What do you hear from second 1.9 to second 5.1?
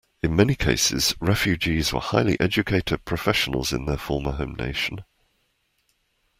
were highly educated professionals in their former home nation.